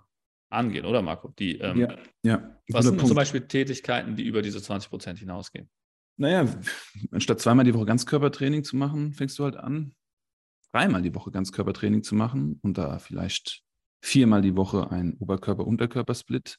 [0.51, 1.29] angehen, oder Marco?
[1.38, 2.61] Die, ähm, ja, ja.
[2.70, 3.09] Was sind Punkt.
[3.09, 5.68] zum Beispiel Tätigkeiten, die über diese 20 Prozent hinausgehen?
[6.16, 6.46] Naja,
[7.12, 9.94] anstatt zweimal die Woche Ganzkörpertraining zu machen, fängst du halt an,
[10.72, 13.62] dreimal die Woche Ganzkörpertraining zu machen und da vielleicht
[14.03, 16.59] viermal die Woche ein Oberkörper-Unterkörper-Split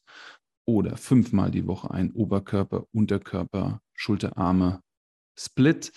[0.70, 4.84] oder fünfmal die Woche ein Oberkörper, Unterkörper, Schulter, Arme,
[5.36, 5.92] Split.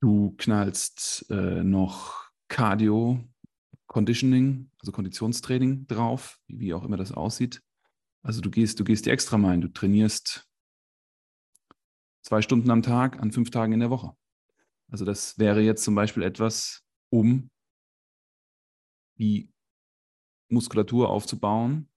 [0.00, 3.22] Du knallst äh, noch Cardio,
[3.86, 7.62] Conditioning, also Konditionstraining drauf, wie auch immer das aussieht.
[8.22, 10.48] Also du gehst, du gehst die extra Meilen, du trainierst
[12.22, 14.16] zwei Stunden am Tag an fünf Tagen in der Woche.
[14.90, 17.50] Also das wäre jetzt zum Beispiel etwas, um
[19.18, 19.52] die
[20.48, 21.90] Muskulatur aufzubauen,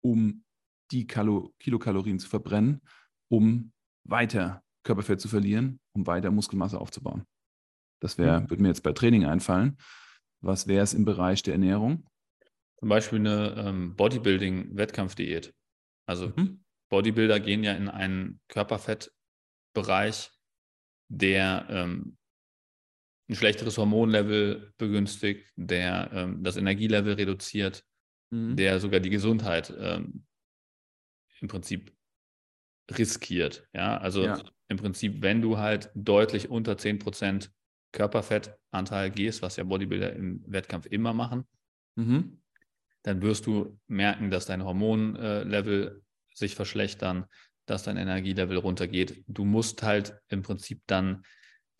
[0.00, 0.42] um
[0.90, 2.80] die Kalo Kilokalorien zu verbrennen,
[3.28, 3.72] um
[4.04, 7.24] weiter Körperfett zu verlieren, um weiter Muskelmasse aufzubauen.
[8.00, 8.50] Das wäre, mhm.
[8.50, 9.78] würde mir jetzt bei Training einfallen.
[10.40, 12.08] Was wäre es im Bereich der Ernährung?
[12.78, 15.54] Zum Beispiel eine ähm, Bodybuilding-Wettkampfdiät.
[16.06, 16.62] Also mhm.
[16.88, 20.30] Bodybuilder gehen ja in einen Körperfettbereich,
[21.08, 22.16] der ähm,
[23.28, 27.84] ein schlechteres Hormonlevel begünstigt, der ähm, das Energielevel reduziert,
[28.30, 28.56] mhm.
[28.56, 30.26] der sogar die Gesundheit ähm,
[31.40, 31.92] im Prinzip
[32.90, 33.66] riskiert.
[33.72, 34.42] Ja, also ja.
[34.68, 37.50] im Prinzip, wenn du halt deutlich unter 10%
[37.92, 41.44] Körperfettanteil gehst, was ja Bodybuilder im Wettkampf immer machen,
[41.96, 42.40] mhm.
[43.02, 46.02] dann wirst du merken, dass dein Hormonlevel
[46.34, 47.26] sich verschlechtern,
[47.66, 49.24] dass dein Energielevel runtergeht.
[49.26, 51.24] Du musst halt im Prinzip dann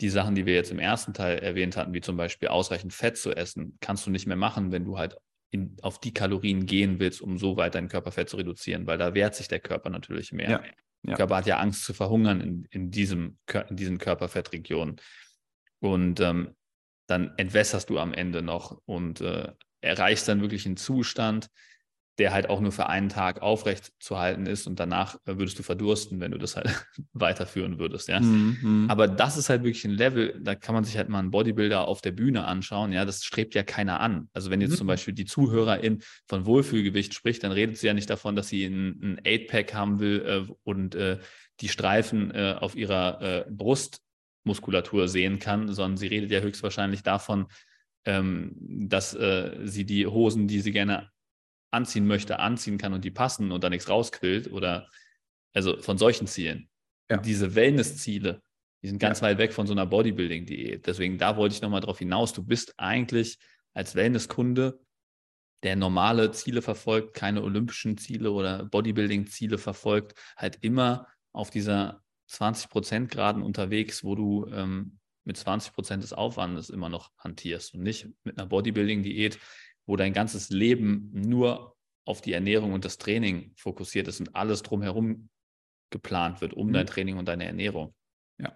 [0.00, 3.16] die Sachen, die wir jetzt im ersten Teil erwähnt hatten, wie zum Beispiel ausreichend Fett
[3.16, 5.16] zu essen, kannst du nicht mehr machen, wenn du halt
[5.50, 9.14] in, auf die Kalorien gehen willst, um so weit dein Körperfett zu reduzieren, weil da
[9.14, 10.50] wehrt sich der Körper natürlich mehr.
[10.50, 10.72] Ja, ja.
[11.02, 14.96] Der Körper hat ja Angst zu verhungern in, in, diesem, in diesen Körperfettregionen.
[15.78, 16.56] Und ähm,
[17.06, 21.48] dann entwässerst du am Ende noch und äh, erreichst dann wirklich einen Zustand,
[22.18, 25.58] der halt auch nur für einen Tag aufrecht zu halten ist und danach äh, würdest
[25.58, 28.20] du verdursten, wenn du das halt weiterführen würdest, ja.
[28.20, 28.86] Mhm.
[28.88, 31.86] Aber das ist halt wirklich ein Level, da kann man sich halt mal einen Bodybuilder
[31.86, 34.28] auf der Bühne anschauen, ja, das strebt ja keiner an.
[34.32, 34.76] Also wenn jetzt mhm.
[34.76, 38.64] zum Beispiel die Zuhörerin von Wohlfühlgewicht spricht, dann redet sie ja nicht davon, dass sie
[38.64, 41.18] ein, ein Eight-Pack haben will äh, und äh,
[41.60, 47.46] die Streifen äh, auf ihrer äh, Brustmuskulatur sehen kann, sondern sie redet ja höchstwahrscheinlich davon,
[48.04, 51.10] ähm, dass äh, sie die Hosen, die sie gerne
[51.70, 54.88] anziehen möchte, anziehen kann und die passen und da nichts rausquillt oder
[55.52, 56.68] also von solchen Zielen.
[57.10, 57.18] Ja.
[57.18, 58.42] Diese Wellness-Ziele,
[58.82, 59.28] die sind ganz ja.
[59.28, 60.86] weit weg von so einer Bodybuilding-Diät.
[60.86, 62.32] Deswegen, da wollte ich nochmal drauf hinaus.
[62.32, 63.38] Du bist eigentlich
[63.74, 64.80] als Wellness-Kunde,
[65.62, 73.08] der normale Ziele verfolgt, keine olympischen Ziele oder Bodybuilding-Ziele verfolgt, halt immer auf dieser 20%
[73.08, 78.38] Graden unterwegs, wo du ähm, mit 20% des Aufwandes immer noch hantierst und nicht mit
[78.38, 79.38] einer Bodybuilding-Diät,
[79.86, 84.62] wo dein ganzes Leben nur auf die Ernährung und das Training fokussiert ist und alles
[84.62, 85.28] drumherum
[85.90, 86.72] geplant wird um mhm.
[86.72, 87.94] dein Training und deine Ernährung.
[88.38, 88.52] Ja,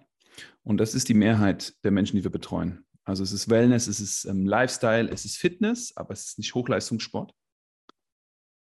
[0.63, 2.85] und das ist die Mehrheit der Menschen, die wir betreuen.
[3.03, 6.53] Also es ist Wellness, es ist ähm, Lifestyle, es ist Fitness, aber es ist nicht
[6.53, 7.33] Hochleistungssport.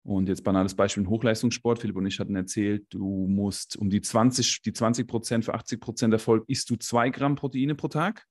[0.05, 1.79] Und jetzt banales Beispiel Hochleistungssport.
[1.79, 5.79] Philipp und ich hatten erzählt, du musst um die 20, die 20 Prozent für 80
[5.79, 8.25] Prozent Erfolg isst du zwei Gramm Proteine pro Tag.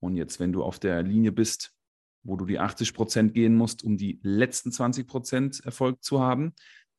[0.00, 1.72] Und jetzt, wenn du auf der Linie bist,
[2.24, 6.54] wo du die 80 Prozent gehen musst, um die letzten 20 Prozent Erfolg zu haben,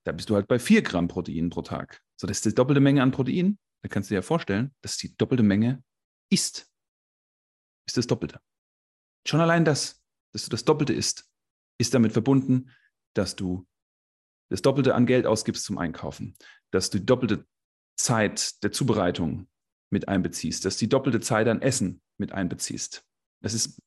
[0.05, 2.01] da bist du halt bei 4 Gramm Protein pro Tag.
[2.15, 3.57] So, das ist die doppelte Menge an Protein.
[3.81, 5.83] Da kannst du dir ja vorstellen, dass die doppelte Menge
[6.31, 6.71] ist.
[7.87, 8.39] ist das Doppelte.
[9.27, 11.29] Schon allein das, dass du das Doppelte isst,
[11.79, 12.71] ist damit verbunden,
[13.15, 13.67] dass du
[14.49, 16.35] das Doppelte an Geld ausgibst zum Einkaufen,
[16.71, 17.45] dass du die doppelte
[17.97, 19.47] Zeit der Zubereitung
[19.91, 23.05] mit einbeziehst, dass du die doppelte Zeit an Essen mit einbeziehst.
[23.41, 23.79] Das ist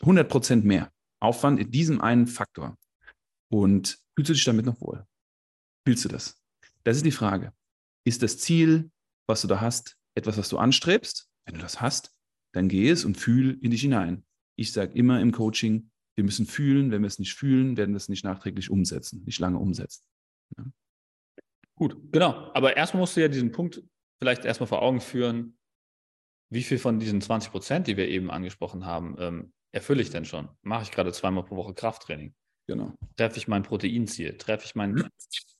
[0.00, 2.76] 100 Prozent mehr Aufwand in diesem einen Faktor.
[3.48, 5.06] Und fühlst du dich damit noch wohl?
[5.86, 6.40] Fühlst du das?
[6.84, 7.52] Das ist die Frage.
[8.04, 8.90] Ist das Ziel,
[9.26, 11.28] was du da hast, etwas, was du anstrebst?
[11.44, 12.12] Wenn du das hast,
[12.52, 14.24] dann geh es und fühl in dich hinein.
[14.56, 16.90] Ich sage immer im Coaching, wir müssen fühlen.
[16.90, 20.04] Wenn wir es nicht fühlen, werden wir es nicht nachträglich umsetzen, nicht lange umsetzen.
[20.56, 20.64] Ja.
[21.76, 22.50] Gut, genau.
[22.54, 23.82] Aber erstmal musst du ja diesen Punkt
[24.18, 25.58] vielleicht erstmal vor Augen führen,
[26.50, 30.24] wie viel von diesen 20 Prozent, die wir eben angesprochen haben, ähm, erfülle ich denn
[30.24, 30.48] schon?
[30.62, 32.34] Mache ich gerade zweimal pro Woche Krafttraining?
[32.66, 32.94] Genau.
[33.16, 34.36] Treffe ich mein Proteinziel?
[34.38, 35.08] Treffe ich mein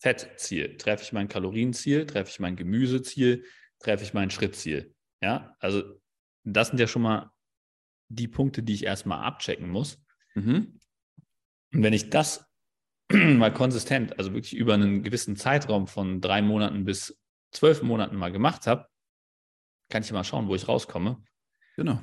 [0.01, 0.77] Fettziel?
[0.79, 2.07] Treffe ich mein Kalorienziel?
[2.07, 3.45] Treffe ich mein Gemüseziel?
[3.79, 4.95] Treffe ich mein Schrittziel?
[5.23, 5.83] Ja, also
[6.45, 7.31] das sind ja schon mal
[8.09, 10.03] die Punkte, die ich erstmal abchecken muss.
[10.35, 10.81] Mhm.
[11.75, 12.47] Und wenn ich das
[13.13, 17.21] mal konsistent, also wirklich über einen gewissen Zeitraum von drei Monaten bis
[17.53, 18.89] zwölf Monaten mal gemacht habe,
[19.91, 21.23] kann ich mal schauen, wo ich rauskomme.
[21.77, 22.01] Genau.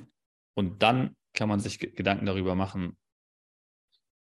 [0.56, 2.98] Und dann kann man sich Gedanken darüber machen,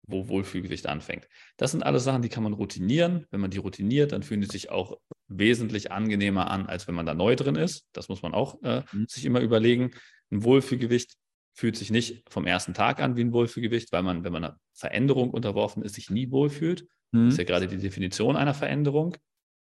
[0.07, 1.27] wo Wohlfühlgewicht anfängt.
[1.57, 3.25] Das sind alles Sachen, die kann man routinieren.
[3.31, 7.05] Wenn man die routiniert, dann fühlen die sich auch wesentlich angenehmer an, als wenn man
[7.05, 7.87] da neu drin ist.
[7.93, 9.07] Das muss man auch äh, mhm.
[9.07, 9.91] sich immer überlegen.
[10.31, 11.15] Ein Wohlfühlgewicht
[11.53, 14.59] fühlt sich nicht vom ersten Tag an wie ein Wohlfühlgewicht, weil man, wenn man einer
[14.73, 16.87] Veränderung unterworfen ist, sich nie wohlfühlt.
[17.11, 17.25] Mhm.
[17.25, 19.15] Das ist ja gerade die Definition einer Veränderung.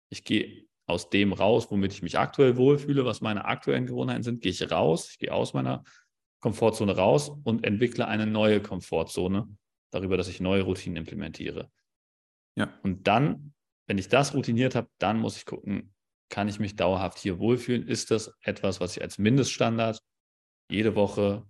[0.08, 4.40] Ich gehe aus dem raus, womit ich mich aktuell wohlfühle, was meine aktuellen Gewohnheiten sind,
[4.40, 5.84] gehe ich raus, ich gehe aus meiner
[6.40, 9.48] Komfortzone raus und entwickle eine neue Komfortzone
[9.90, 11.70] darüber, dass ich neue Routinen implementiere.
[12.56, 12.72] Ja.
[12.82, 13.54] Und dann,
[13.86, 15.94] wenn ich das routiniert habe, dann muss ich gucken,
[16.30, 17.86] kann ich mich dauerhaft hier wohlfühlen?
[17.86, 20.00] Ist das etwas, was ich als Mindeststandard
[20.70, 21.44] jede Woche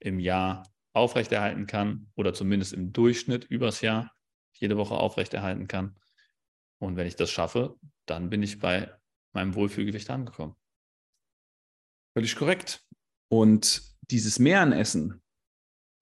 [0.00, 4.12] im Jahr aufrechterhalten kann oder zumindest im Durchschnitt übers Jahr
[4.54, 5.96] jede Woche aufrechterhalten kann?
[6.78, 8.92] Und wenn ich das schaffe, dann bin ich bei
[9.32, 10.56] meinem Wohlfühlgewicht angekommen.
[12.14, 12.84] Völlig korrekt.
[13.28, 15.22] Und dieses Mehr an Essen,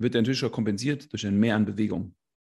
[0.00, 2.14] wird natürlich auch kompensiert durch ein Mehr an Bewegung.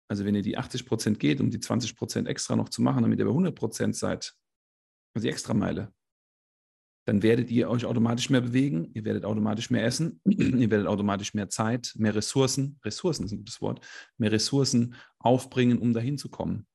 [0.10, 3.04] Also wenn ihr die 80 Prozent geht, um die 20 Prozent extra noch zu machen,
[3.04, 4.36] damit ihr bei 100 Prozent seid,
[5.14, 5.94] also die Extrameile,
[7.08, 11.34] dann werdet ihr euch automatisch mehr bewegen, ihr werdet automatisch mehr essen, ihr werdet automatisch
[11.34, 13.86] mehr Zeit, mehr Ressourcen, Ressourcen ist ein gutes Wort,
[14.18, 16.68] mehr Ressourcen aufbringen, um dahin zu kommen.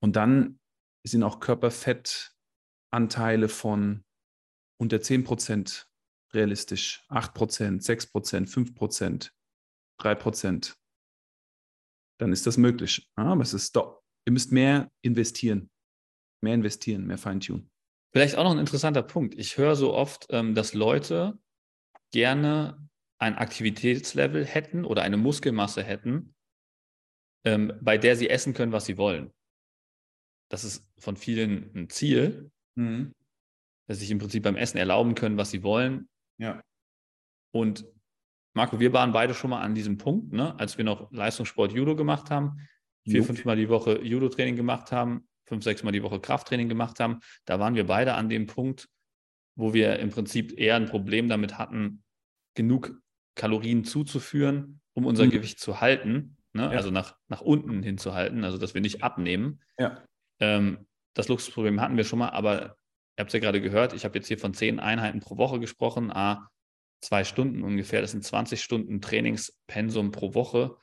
[0.00, 0.60] Und dann
[1.04, 4.04] sind auch Körperfettanteile von
[4.80, 5.87] unter 10 Prozent
[6.34, 9.34] realistisch, 8 Prozent, 6 Prozent, 5 Prozent,
[10.00, 10.74] 3%,
[12.18, 13.08] dann ist das möglich.
[13.14, 15.70] Aber es ist doch, ihr müsst mehr investieren.
[16.40, 17.70] Mehr investieren, mehr Feintunen.
[18.12, 19.34] Vielleicht auch noch ein interessanter Punkt.
[19.34, 21.38] Ich höre so oft, ähm, dass Leute
[22.12, 22.88] gerne
[23.18, 26.34] ein Aktivitätslevel hätten oder eine Muskelmasse hätten,
[27.44, 29.32] ähm, bei der sie essen können, was sie wollen.
[30.50, 33.14] Das ist von vielen ein Ziel, mhm.
[33.86, 36.08] dass sie sich im Prinzip beim Essen erlauben können, was sie wollen.
[36.38, 36.62] Ja.
[37.52, 37.84] Und
[38.54, 40.58] Marco, wir waren beide schon mal an diesem Punkt, ne?
[40.58, 42.68] als wir noch Leistungssport Judo gemacht haben,
[43.06, 47.00] vier, fünf Mal die Woche Judo-Training gemacht haben, fünf, sechs Mal die Woche Krafttraining gemacht
[47.00, 47.20] haben.
[47.44, 48.88] Da waren wir beide an dem Punkt,
[49.56, 52.02] wo wir im Prinzip eher ein Problem damit hatten,
[52.54, 53.00] genug
[53.34, 55.30] Kalorien zuzuführen, um unser mhm.
[55.30, 56.64] Gewicht zu halten, ne?
[56.64, 56.70] ja.
[56.70, 59.62] also nach, nach unten hinzuhalten, also dass wir nicht abnehmen.
[59.78, 60.04] Ja.
[60.40, 62.76] Ähm, das Luxusproblem hatten wir schon mal, aber
[63.18, 65.58] ihr habt es ja gerade gehört, ich habe jetzt hier von zehn Einheiten pro Woche
[65.58, 66.48] gesprochen, a,
[67.00, 68.00] zwei Stunden ungefähr.
[68.00, 70.76] Das sind 20 Stunden Trainingspensum pro Woche.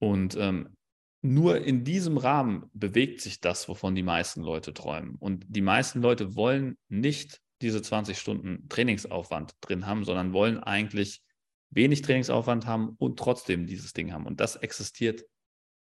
[0.00, 0.76] Und ähm,
[1.22, 5.14] nur in diesem Rahmen bewegt sich das, wovon die meisten Leute träumen.
[5.16, 11.22] Und die meisten Leute wollen nicht diese 20 Stunden Trainingsaufwand drin haben, sondern wollen eigentlich
[11.68, 14.26] wenig Trainingsaufwand haben und trotzdem dieses Ding haben.
[14.26, 15.24] Und das existiert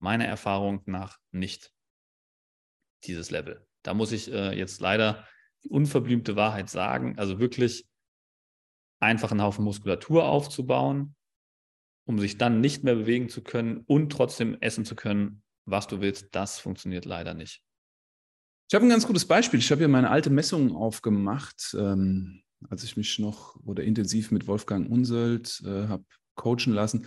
[0.01, 1.73] meiner Erfahrung nach nicht,
[3.05, 3.68] dieses Level.
[3.83, 5.27] Da muss ich äh, jetzt leider
[5.65, 7.19] die unverblümte Wahrheit sagen.
[7.19, 7.89] Also wirklich,
[9.01, 11.15] einfach einen Haufen Muskulatur aufzubauen,
[12.05, 16.01] um sich dann nicht mehr bewegen zu können und trotzdem essen zu können, was du
[16.01, 17.63] willst, das funktioniert leider nicht.
[18.71, 19.61] Ich habe ein ganz gutes Beispiel.
[19.61, 24.47] Ich habe hier meine alte Messung aufgemacht, ähm, als ich mich noch oder intensiv mit
[24.47, 27.07] Wolfgang Unsöld äh, habe coachen lassen.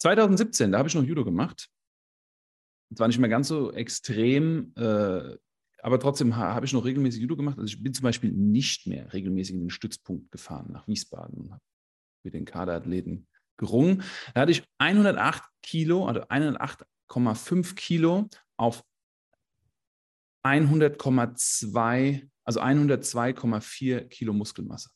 [0.00, 1.68] 2017, da habe ich noch Judo gemacht.
[2.92, 5.36] Es war nicht mehr ganz so extrem äh,
[5.82, 7.58] aber trotzdem habe ich noch regelmäßig Judo gemacht.
[7.58, 11.50] Also ich bin zum Beispiel nicht mehr regelmäßig in den Stützpunkt gefahren nach Wiesbaden und
[11.52, 11.62] habe
[12.24, 14.02] mit den Kaderathleten gerungen.
[14.34, 18.84] Da hatte ich 108 Kilo, also 108,5 Kilo auf
[20.44, 24.90] 100,2, also 102,4 Kilo Muskelmasse.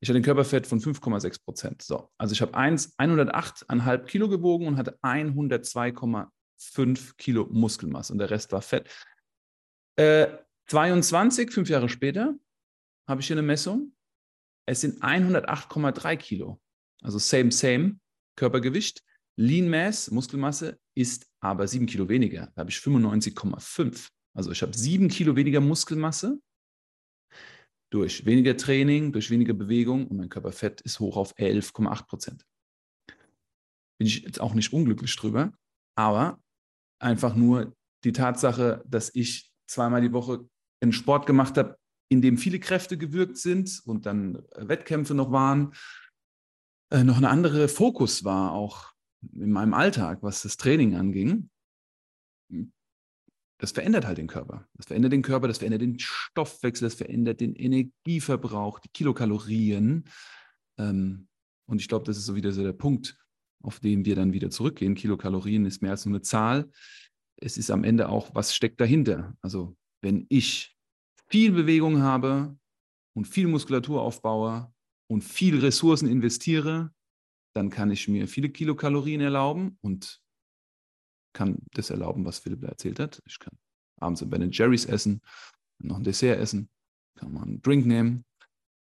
[0.00, 1.82] Ich hatte ein Körperfett von 5,6 Prozent.
[1.82, 8.52] So, also ich habe 108,5 Kilo gewogen und hatte 102,5 Kilo Muskelmasse und der Rest
[8.52, 8.88] war Fett.
[9.96, 12.34] Äh, 22, fünf Jahre später,
[13.08, 13.92] habe ich hier eine Messung.
[14.66, 16.60] Es sind 108,3 Kilo.
[17.02, 17.98] Also same, same
[18.36, 19.02] Körpergewicht.
[19.38, 22.50] Lean Mass, Muskelmasse, ist aber 7 Kilo weniger.
[22.54, 24.08] Da habe ich 95,5.
[24.34, 26.40] Also ich habe 7 Kilo weniger Muskelmasse
[27.90, 32.46] durch weniger Training, durch weniger Bewegung und mein Körperfett ist hoch auf 11,8 Prozent.
[33.98, 35.52] Bin ich jetzt auch nicht unglücklich drüber,
[35.96, 36.42] aber
[36.98, 40.48] einfach nur die Tatsache, dass ich zweimal die Woche
[40.80, 41.76] einen Sport gemacht habe,
[42.08, 45.74] in dem viele Kräfte gewirkt sind und dann Wettkämpfe noch waren,
[46.90, 48.92] äh, noch eine andere Fokus war, auch
[49.32, 51.50] in meinem Alltag, was das Training anging,
[53.58, 54.68] das verändert halt den Körper.
[54.74, 60.04] Das verändert den Körper, das verändert den Stoffwechsel, das verändert den Energieverbrauch, die Kilokalorien.
[60.78, 61.28] Ähm,
[61.66, 63.18] und ich glaube, das ist so wieder so der Punkt,
[63.62, 64.94] auf den wir dann wieder zurückgehen.
[64.94, 66.70] Kilokalorien ist mehr als nur eine Zahl.
[67.40, 69.36] Es ist am Ende auch, was steckt dahinter.
[69.42, 70.76] Also wenn ich
[71.28, 72.58] viel Bewegung habe
[73.14, 74.72] und viel Muskulatur aufbaue
[75.08, 76.92] und viel Ressourcen investiere,
[77.54, 80.20] dann kann ich mir viele Kilokalorien erlauben und
[81.32, 83.22] kann das erlauben, was Philipp erzählt hat.
[83.26, 83.56] Ich kann
[84.00, 85.20] abends ein Ben Jerry's essen,
[85.78, 86.70] noch ein Dessert essen,
[87.16, 88.24] kann man einen Drink nehmen.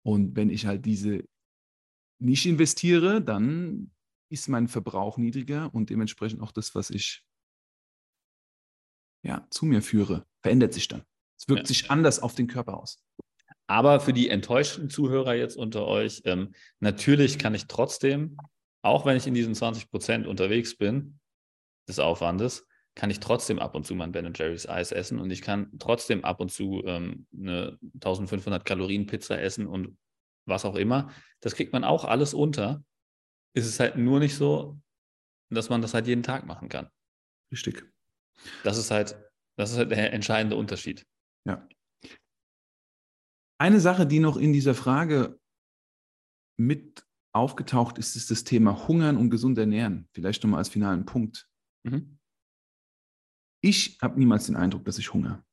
[0.04, 1.26] Und wenn ich halt diese
[2.20, 3.92] nicht investiere, dann
[4.30, 7.24] ist mein Verbrauch niedriger und dementsprechend auch das, was ich
[9.26, 11.04] ja, zu mir führe, verändert sich dann.
[11.38, 11.68] Es wirkt ja.
[11.68, 13.04] sich anders auf den Körper aus.
[13.68, 18.38] Aber für die enttäuschten Zuhörer jetzt unter euch, ähm, natürlich kann ich trotzdem,
[18.84, 21.20] auch wenn ich in diesen 20 Prozent unterwegs bin,
[21.90, 25.30] des Aufwandes, kann ich trotzdem ab und zu mal ein Ben Jerry's Eis essen und
[25.32, 29.98] ich kann trotzdem ab und zu ähm, eine 1500 Kalorien Pizza essen und
[30.46, 31.12] was auch immer.
[31.42, 32.84] Das kriegt man auch alles unter.
[33.54, 34.80] Ist es halt nur nicht so,
[35.50, 36.90] dass man das halt jeden Tag machen kann.
[37.52, 37.86] Richtig.
[38.64, 39.18] Das ist halt,
[39.58, 41.06] das ist halt der entscheidende Unterschied.
[41.48, 41.68] Ja.
[43.60, 45.40] Eine Sache, die noch in dieser Frage
[46.58, 50.08] mit aufgetaucht ist, ist das Thema Hungern und gesund ernähren.
[50.14, 51.50] Vielleicht nochmal als finalen Punkt.
[51.84, 52.18] Mhm.
[53.62, 55.44] Ich habe niemals den Eindruck, dass ich hungere.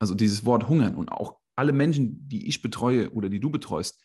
[0.00, 4.02] Also dieses Wort hungern und auch alle Menschen, die ich betreue oder die du betreust,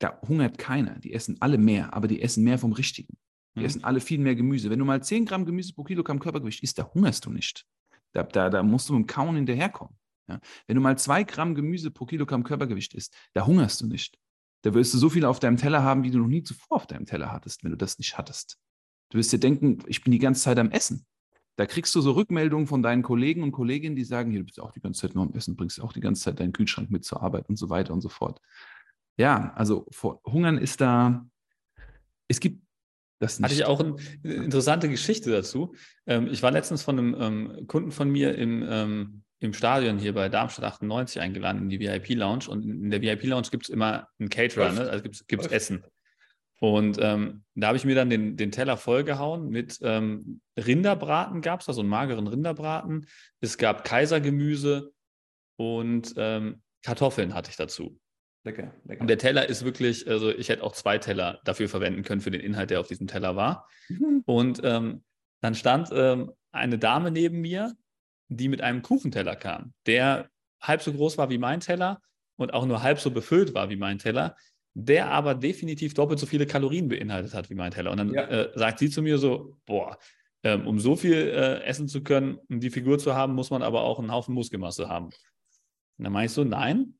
[0.00, 0.98] da hungert keiner.
[0.98, 3.16] Die essen alle mehr, aber die essen mehr vom Richtigen.
[3.56, 3.66] Die mhm.
[3.66, 4.70] essen alle viel mehr Gemüse.
[4.70, 7.66] Wenn du mal 10 Gramm Gemüse pro Kilogramm Körpergewicht isst, da hungerst du nicht.
[8.12, 9.96] Da, da, da musst du mit dem Kauen hinterherkommen.
[10.28, 10.40] Ja?
[10.66, 14.18] Wenn du mal 2 Gramm Gemüse pro Kilogramm Körpergewicht isst, da hungerst du nicht.
[14.62, 16.86] Da wirst du so viel auf deinem Teller haben, wie du noch nie zuvor auf
[16.86, 18.58] deinem Teller hattest, wenn du das nicht hattest.
[19.10, 21.06] Du wirst dir denken, ich bin die ganze Zeit am Essen.
[21.56, 24.60] Da kriegst du so Rückmeldungen von deinen Kollegen und Kolleginnen, die sagen, hier, du bist
[24.60, 27.04] auch die ganze Zeit nur am Essen, bringst auch die ganze Zeit deinen Kühlschrank mit
[27.04, 28.40] zur Arbeit und so weiter und so fort.
[29.16, 31.24] Ja, also vor Hungern ist da,
[32.28, 32.65] es gibt
[33.18, 33.44] das nicht.
[33.44, 35.74] Hatte ich auch eine interessante Geschichte dazu.
[36.06, 40.14] Ähm, ich war letztens von einem ähm, Kunden von mir im, ähm, im Stadion hier
[40.14, 44.28] bei Darmstadt 98 eingeladen in die VIP-Lounge und in der VIP-Lounge gibt es immer einen
[44.28, 44.90] Caterer, ne?
[44.90, 45.84] also gibt es Essen.
[46.58, 51.60] Und ähm, da habe ich mir dann den, den Teller vollgehauen mit ähm, Rinderbraten gab
[51.60, 53.06] es, also einen mageren Rinderbraten.
[53.40, 54.92] Es gab Kaisergemüse
[55.56, 57.98] und ähm, Kartoffeln hatte ich dazu.
[58.46, 59.00] Lecker, lecker.
[59.00, 62.30] Und der Teller ist wirklich, also ich hätte auch zwei Teller dafür verwenden können für
[62.30, 63.68] den Inhalt, der auf diesem Teller war.
[63.88, 64.22] Mhm.
[64.24, 65.02] Und ähm,
[65.40, 67.76] dann stand ähm, eine Dame neben mir,
[68.28, 70.30] die mit einem Kuchenteller kam, der
[70.60, 72.00] halb so groß war wie mein Teller
[72.36, 74.36] und auch nur halb so befüllt war wie mein Teller
[74.78, 77.90] der aber definitiv doppelt so viele Kalorien beinhaltet hat wie mein Teller.
[77.92, 78.24] Und dann ja.
[78.24, 79.96] äh, sagt sie zu mir so, boah,
[80.42, 83.62] ähm, um so viel äh, essen zu können, um die Figur zu haben, muss man
[83.62, 85.06] aber auch einen Haufen Muskelmasse haben.
[85.06, 86.92] Und dann meine ich so, nein,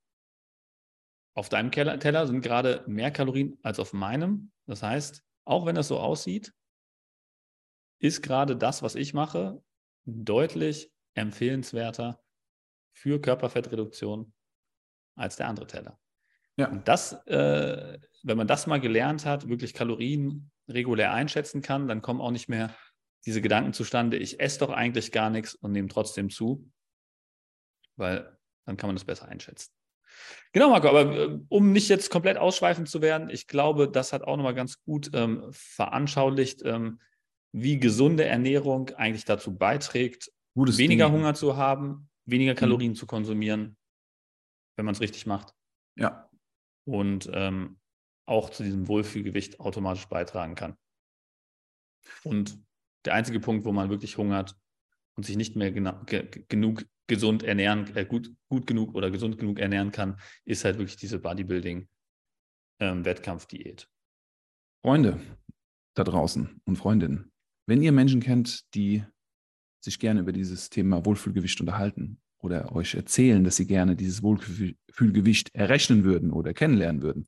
[1.36, 4.50] auf deinem Teller sind gerade mehr Kalorien als auf meinem.
[4.64, 6.54] Das heißt, auch wenn das so aussieht,
[7.98, 9.62] ist gerade das, was ich mache,
[10.06, 12.22] deutlich empfehlenswerter
[12.94, 14.32] für Körperfettreduktion
[15.14, 16.00] als der andere Teller.
[16.56, 16.70] Ja.
[16.70, 22.00] Und das, äh, wenn man das mal gelernt hat, wirklich Kalorien regulär einschätzen kann, dann
[22.00, 22.74] kommen auch nicht mehr
[23.26, 26.70] diese Gedanken zustande, ich esse doch eigentlich gar nichts und nehme trotzdem zu,
[27.96, 29.75] weil dann kann man das besser einschätzen.
[30.52, 34.22] Genau, Marco, aber äh, um nicht jetzt komplett ausschweifend zu werden, ich glaube, das hat
[34.22, 37.00] auch nochmal ganz gut ähm, veranschaulicht, ähm,
[37.52, 41.16] wie gesunde Ernährung eigentlich dazu beiträgt, Gutes weniger Ding.
[41.16, 42.56] Hunger zu haben, weniger mhm.
[42.56, 42.96] Kalorien mhm.
[42.96, 43.76] zu konsumieren,
[44.76, 45.54] wenn man es richtig macht.
[45.98, 46.30] Ja,
[46.86, 47.78] und ähm,
[48.26, 50.76] auch zu diesem Wohlfühlgewicht automatisch beitragen kann.
[52.24, 52.58] Und
[53.04, 54.56] der einzige Punkt, wo man wirklich hungert
[55.16, 59.58] und sich nicht mehr ge genug gesund ernähren, äh, gut, gut genug oder gesund genug
[59.58, 61.88] ernähren kann, ist halt wirklich diese Bodybuilding
[62.80, 63.04] ähm.
[64.82, 65.20] Freunde
[65.94, 67.32] da draußen und Freundinnen,
[67.66, 69.04] wenn ihr Menschen kennt, die
[69.82, 75.54] sich gerne über dieses Thema Wohlfühlgewicht unterhalten oder euch erzählen, dass sie gerne dieses Wohlfühlgewicht
[75.54, 77.26] errechnen würden oder kennenlernen würden,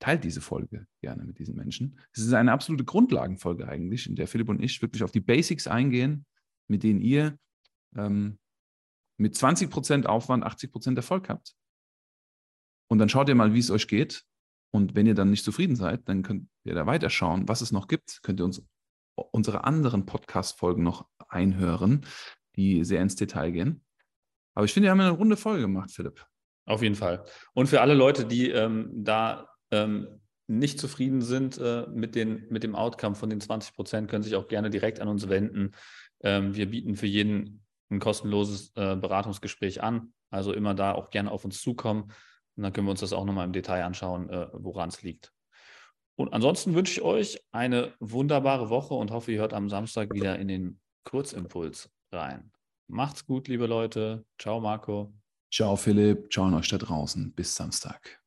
[0.00, 2.00] teilt diese Folge gerne mit diesen Menschen.
[2.12, 5.66] Es ist eine absolute Grundlagenfolge eigentlich, in der Philipp und ich wirklich auf die Basics
[5.66, 6.24] eingehen,
[6.68, 7.38] mit denen ihr
[7.96, 8.38] ähm,
[9.20, 11.54] mit 20% Aufwand 80% Erfolg habt.
[12.88, 14.24] Und dann schaut ihr mal, wie es euch geht.
[14.72, 17.86] Und wenn ihr dann nicht zufrieden seid, dann könnt ihr da weiterschauen, was es noch
[17.86, 18.22] gibt.
[18.22, 18.62] Könnt ihr uns
[19.14, 22.06] unsere anderen Podcast-Folgen noch einhören,
[22.56, 23.84] die sehr ins Detail gehen.
[24.54, 26.24] Aber ich finde, wir haben eine runde Folge gemacht, Philipp.
[26.64, 27.24] Auf jeden Fall.
[27.52, 32.62] Und für alle Leute, die ähm, da ähm, nicht zufrieden sind äh, mit, den, mit
[32.62, 35.72] dem Outcome von den 20 Prozent, können sich auch gerne direkt an uns wenden.
[36.22, 40.12] Ähm, wir bieten für jeden ein kostenloses äh, Beratungsgespräch an.
[40.30, 42.12] Also immer da auch gerne auf uns zukommen.
[42.56, 45.32] Und dann können wir uns das auch nochmal im Detail anschauen, äh, woran es liegt.
[46.16, 50.38] Und ansonsten wünsche ich euch eine wunderbare Woche und hoffe, ihr hört am Samstag wieder
[50.38, 52.52] in den Kurzimpuls rein.
[52.88, 54.26] Macht's gut, liebe Leute.
[54.38, 55.14] Ciao, Marco.
[55.50, 56.30] Ciao, Philipp.
[56.30, 57.32] Ciao an euch da draußen.
[57.32, 58.19] Bis Samstag.